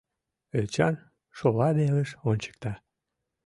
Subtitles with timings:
[0.59, 0.95] Эчан
[1.37, 2.73] шола велыш ончыкта.